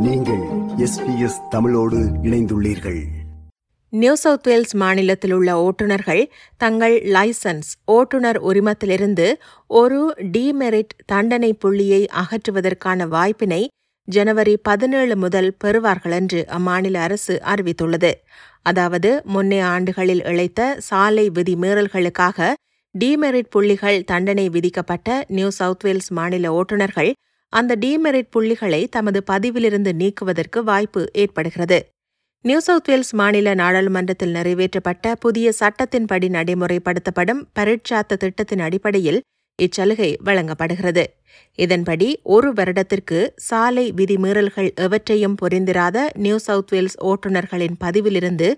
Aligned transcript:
நீங்கள் 0.00 0.40
எஸ்பிஎஸ் 0.76 1.48
தமிழோடு 1.50 1.96
இணைந்துள்ளீர்கள். 1.96 3.04
நியூ 3.88 4.14
சவுத் 4.14 4.46
வேல்ஸ் 4.46 4.74
மாநிலத்தில் 4.74 5.32
உள்ள 5.32 5.56
ஓட்டுநர்கள் 5.56 6.30
தங்கள் 6.56 7.02
லைசன்ஸ் 7.02 7.70
ஓட்டுநர் 7.84 8.42
உரிமத்திலிருந்து 8.42 9.32
ஒரு 9.66 10.14
டிமெரிட் 10.32 10.88
தண்டனை 11.06 11.52
புள்ளியை 11.52 12.08
அகற்றுவதற்கான 12.12 13.08
வாய்ப்பினை 13.08 13.68
ஜனவரி 14.04 14.56
பதினேழு 14.56 15.16
முதல் 15.16 15.56
பெறுவார்கள் 15.64 16.12
என்று 16.12 16.44
அம்மாநில 16.48 16.94
அரசு 16.94 17.40
அறிவித்துள்ளது. 17.44 18.12
அதாவது 18.62 19.22
முன்னே 19.24 19.60
ஆண்டுகளில் 19.60 20.24
இழைத்த 20.24 20.76
சாலை 20.78 21.30
விதி 21.30 21.54
மீறல்களுக்காக 21.54 22.52
டிமெரிட் 22.98 23.50
புள்ளிகள் 23.50 24.04
தண்டனை 24.04 24.48
விதிக்கப்பட்ட 24.48 25.24
நியூ 25.28 25.50
சவுத் 25.50 25.84
வேல்ஸ் 25.84 26.12
மாநில 26.12 26.52
ஓட்டுநர்கள் 26.52 27.12
அந்த 27.52 27.76
டிமெரிட் 27.80 28.30
புள்ளிகளை 28.30 28.86
தமது 28.86 29.22
பதிவிலிருந்து 29.30 29.92
நீக்குவதற்கு 29.92 30.64
வாய்ப்பு 30.64 31.10
ஏற்படுகிறது. 31.12 31.78
நியூ 32.44 32.58
சவுத் 32.58 32.88
வேல்ஸ் 32.88 33.14
மாநில 33.14 33.54
நாடாளுமன்றத்தில் 33.54 34.34
நிறைவேற்றப்பட்ட 34.34 35.14
புதிய 35.14 35.52
சட்டத்தின்படி 35.58 36.28
நடைமுறைப்படுத்தப்படும் 36.36 37.42
பரீட்சாத்த 37.58 38.16
திட்டத்தின் 38.16 38.58
அடிப்படையில் 38.58 39.20
இச்சலுகை 39.58 40.16
வழங்கப்படுகிறது. 40.24 41.04
இதன்படி 41.54 42.20
ஒரு 42.22 42.52
வருடத்திற்கு 42.52 43.32
சாலை 43.36 43.92
விதிமீறல்கள் 43.92 44.70
எவற்றையும் 44.76 45.36
புரிந்திராத 45.42 46.06
நியூ 46.14 46.38
சவுத் 46.38 46.70
வேல்ஸ் 46.70 46.98
ஓட்டுநர்களின் 47.04 47.76
பதிவிலிருந்து 47.84 48.48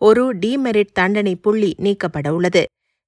ஒரு 0.00 0.34
டிமெரிட் 0.36 0.92
தண்டனை 0.92 1.34
புள்ளி 1.36 1.74
நீக்கப்பட 1.78 2.34
உள்ளது. 2.34 2.62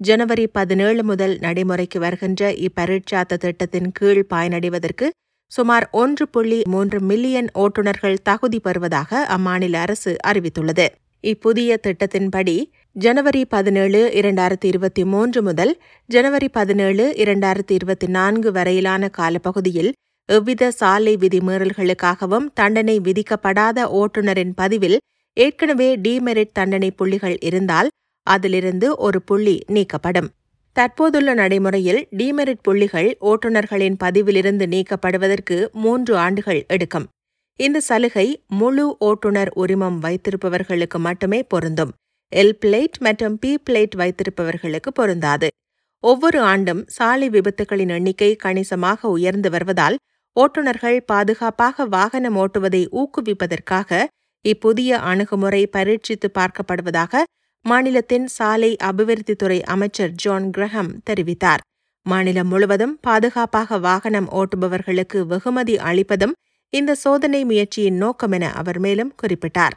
ஜனவரி 0.00 0.46
பதினேழு 0.46 1.02
முதல் 1.04 1.38
நடைமுறைக்கு 1.38 1.98
வருகின்ற 2.00 2.52
இப்பரீட்சாத்த 2.66 3.36
திட்டத்தின் 3.36 3.90
கீழ் 3.92 4.22
பயனடைவதற்கு 4.34 5.08
சுமார் 5.52 5.88
ஒன்று 5.92 6.28
புள்ளி 6.28 6.58
மூன்று 6.68 6.98
மில்லியன் 7.00 7.48
ஓட்டுநர்கள் 7.54 8.18
தகுதி 8.22 8.58
பெறுவதாக 8.60 9.26
அம்மாநில 9.36 9.72
அரசு 9.72 10.16
அறிவித்துள்ளது. 10.26 10.86
இப்புதிய 11.24 11.70
திட்டத்தின்படி 11.86 12.54
ஜனவரி 12.96 13.44
பதினேழு 13.44 14.00
இரண்டாயிரத்தி 14.20 14.64
இருபத்தி 14.64 15.04
மூன்று 15.04 15.42
முதல் 15.42 15.72
ஜனவரி 16.10 16.48
பதினேழு 16.48 17.04
இரண்டாயிரத்தி 17.16 17.70
இருபத்தி 17.70 18.06
நான்கு 18.06 18.52
வரையிலான 18.52 19.10
காலப்பகுதியில் 19.18 19.90
எவ்வித 20.28 20.70
சாலை 20.70 21.16
விதிமீறல்களுக்காகவும் 21.16 22.46
தண்டனை 22.54 23.00
விதிக்கப்படாத 23.00 23.88
ஓட்டுநரின் 23.92 24.52
பதிவில் 24.56 24.98
ஏற்கனவே 25.36 25.96
டிமெரிட் 25.96 26.52
தண்டனை 26.52 26.90
புள்ளிகள் 26.90 27.38
இருந்தால் 27.40 27.88
அதிலிருந்து 28.26 28.96
ஒரு 28.96 29.22
புள்ளி 29.22 29.56
நீக்கப்படும். 29.68 30.28
தற்போதுள்ள 30.80 31.30
நடைமுறையில் 31.34 31.98
டிமெரிட் 32.18 32.62
புள்ளிகள் 32.62 33.08
ஓட்டுநர்களின் 33.20 33.96
பதிவிலிருந்து 34.04 34.66
நீக்கப்படுவதற்கு 34.74 35.56
மூன்று 35.72 36.16
ஆண்டுகள் 36.16 36.60
எடுக்கும். 36.68 37.06
இந்த 37.56 37.80
சலுகை 37.80 38.24
முழு 38.48 38.96
ஓட்டுநர் 38.98 39.50
உரிமம் 39.54 39.98
வைத்திருப்பவர்களுக்கு 39.98 40.98
மட்டுமே 40.98 41.40
பொருந்தும். 41.42 41.92
எல் 42.32 42.54
பிளேட் 42.60 42.96
மற்றும் 42.98 43.38
பி 43.38 43.50
பிளேட் 43.70 43.96
வைத்திருப்பவர்களுக்கு 43.96 44.92
பொருந்தாது. 44.94 45.48
ஒவ்வொரு 46.04 46.40
ஆண்டும் 46.42 46.82
சாலை 46.86 47.28
விபத்துகளின் 47.28 47.92
எண்ணிக்கை 47.96 48.36
கணிசமாக 48.36 49.08
உயர்ந்து 49.08 49.50
வருவதால் 49.50 49.98
ஓட்டுநர்கள் 50.36 50.98
பாதுகாப்பாக 51.04 51.86
வாகனம் 51.86 52.36
ஓட்டுவதை 52.36 52.82
ஊக்குவிப்பதற்காக 53.00 54.06
இப்புதிய 54.44 54.90
அணுகுமுறை 55.10 55.62
பரீட்சித்து 55.76 56.30
பார்க்கப்படுவதாக 56.38 57.22
மாநிலத்தின் 57.64 58.26
சாலை 58.26 58.76
அபிவிருத்தித்துறை 58.82 59.62
அமைச்சர் 59.62 60.10
ஜான் 60.10 60.50
கிரஹம் 60.56 60.92
தெரிவித்தார். 61.10 61.62
மாநிலம் 62.06 62.48
முழுவதும் 62.48 62.98
பாதுகாப்பாக 63.00 63.78
வாகனம் 63.78 64.28
ஓட்டுபவர்களுக்கு 64.30 65.26
வெகுமதி 65.26 65.76
அளிப்பதும் 65.76 66.32
இந்த 66.68 66.94
சோதனை 66.94 67.44
முயற்சியின் 67.44 67.94
நோக்கம் 67.94 68.32
என 68.32 68.52
அவர் 68.52 68.78
மேலும் 68.78 69.14
குறிப்பிட்டார். 69.22 69.74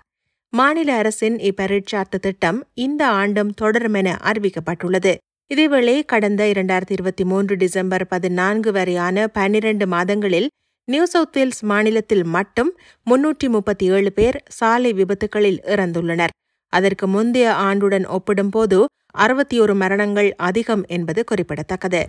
மாநில 0.49 0.95
அரசின் 0.95 1.37
இப்பரீட்சார்த்த 1.37 2.21
திட்டம் 2.21 2.67
இந்த 2.73 3.07
ஆண்டும் 3.07 3.53
தொடரும் 3.53 3.93
என 3.93 4.19
அறிவிக்கப்பட்டுள்ளது. 4.23 5.13
இதேவேளை 5.53 6.05
கடந்த 6.05 6.43
இரண்டாயிரத்தி 6.45 6.91
இருபத்தி 6.91 7.25
மூன்று 7.25 7.55
டிசம்பர் 7.55 8.07
பதினான்கு 8.07 8.71
வரையான 8.71 9.27
பன்னிரண்டு 9.27 9.87
மாதங்களில் 9.87 10.47
நியூ 10.85 11.05
சவுத் 11.05 11.35
வேல்ஸ் 11.35 11.63
மாநிலத்தில் 11.63 12.23
மட்டும் 12.23 12.71
முன்னூற்றி 13.09 13.49
முப்பத்தி 13.49 13.85
ஏழு 13.85 14.11
பேர் 14.13 14.43
சாலை 14.47 14.93
விபத்துகளில் 14.93 15.59
இறந்துள்ளனர். 15.75 16.33
அதற்கு 16.73 17.07
முந்தைய 17.07 17.47
ஆண்டுடன் 17.61 18.05
ஒப்பிடும்போது 18.07 18.85
அறுபத்தி 19.13 19.59
ஒரு 19.59 19.75
மரணங்கள் 19.75 20.29
அதிகம் 20.35 20.83
என்பது 20.87 21.23
குறிப்பிடத்தக்கது. 21.23 22.01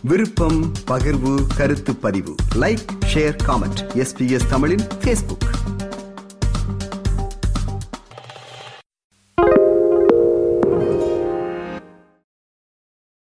விருப்பம் 0.00 0.72
பகிர்வு 0.90 1.34
கருத்து 1.56 1.96
பதிவு. 1.96 2.34
லைக் 2.54 2.84
ஷேர் 3.14 3.36
காமெண்ட் 3.46 3.80
எஸ்பிஎஸ் 3.94 4.48
தமிழின் 4.50 4.86
ஃபேஸ்புக் 5.00 5.46